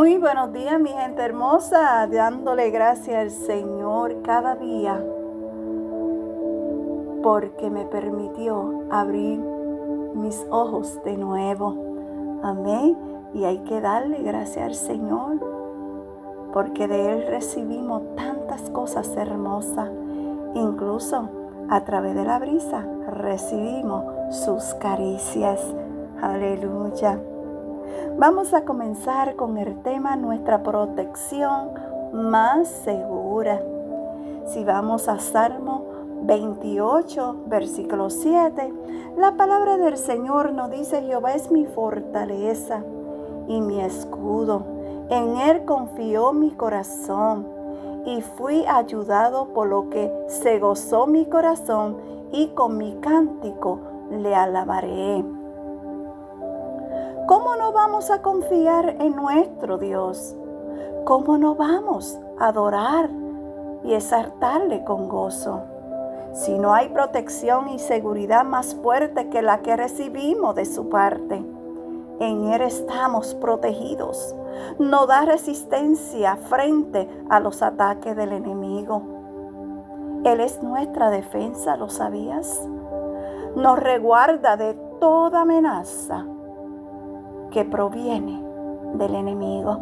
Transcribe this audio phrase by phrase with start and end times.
[0.00, 4.98] Muy buenos días, mi gente hermosa, dándole gracias al Señor cada día
[7.22, 9.38] porque me permitió abrir
[10.14, 12.40] mis ojos de nuevo.
[12.42, 12.96] Amén.
[13.34, 15.38] Y hay que darle gracias al Señor
[16.54, 19.90] porque de Él recibimos tantas cosas hermosas.
[20.54, 21.28] Incluso
[21.68, 25.60] a través de la brisa recibimos sus caricias.
[26.22, 27.20] Aleluya.
[28.18, 31.70] Vamos a comenzar con el tema nuestra protección
[32.12, 33.60] más segura.
[34.46, 35.84] Si vamos a Salmo
[36.22, 38.72] 28, versículo 7,
[39.16, 42.82] la palabra del Señor nos dice, Jehová es mi fortaleza
[43.48, 44.64] y mi escudo.
[45.08, 47.46] En Él confió mi corazón
[48.04, 51.96] y fui ayudado por lo que se gozó mi corazón
[52.32, 53.80] y con mi cántico
[54.10, 55.24] le alabaré.
[57.30, 60.34] ¿Cómo no vamos a confiar en nuestro Dios?
[61.04, 63.08] ¿Cómo no vamos a adorar
[63.84, 65.62] y exaltarle con gozo?
[66.32, 71.36] Si no hay protección y seguridad más fuerte que la que recibimos de su parte,
[72.18, 74.34] en Él estamos protegidos.
[74.80, 79.02] No da resistencia frente a los ataques del enemigo.
[80.24, 82.68] Él es nuestra defensa, ¿lo sabías?
[83.54, 86.26] Nos reguarda de toda amenaza
[87.50, 88.42] que proviene
[88.94, 89.78] del enemigo.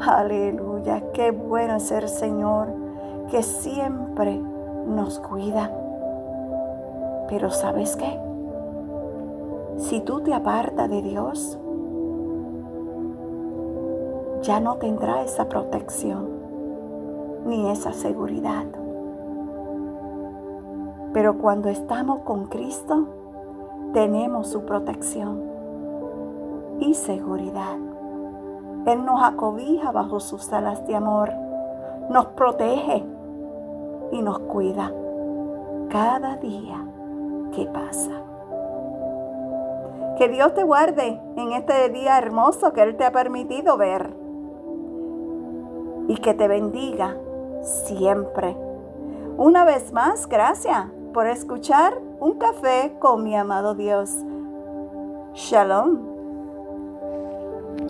[0.00, 2.68] Aleluya, qué bueno es el Señor
[3.30, 4.40] que siempre
[4.86, 5.70] nos cuida.
[7.28, 8.18] Pero ¿sabes qué?
[9.76, 11.58] Si tú te apartas de Dios,
[14.42, 16.28] ya no tendrá esa protección
[17.46, 18.64] ni esa seguridad.
[21.12, 23.06] Pero cuando estamos con Cristo,
[23.92, 25.49] tenemos su protección
[26.80, 27.76] y seguridad.
[28.86, 31.30] Él nos acobija bajo sus alas de amor,
[32.08, 33.04] nos protege
[34.10, 34.92] y nos cuida
[35.90, 36.84] cada día
[37.54, 38.10] que pasa.
[40.16, 44.14] Que Dios te guarde en este día hermoso que Él te ha permitido ver
[46.08, 47.16] y que te bendiga
[47.62, 48.56] siempre.
[49.36, 54.10] Una vez más, gracias por escuchar un café con mi amado Dios.
[55.34, 56.19] Shalom.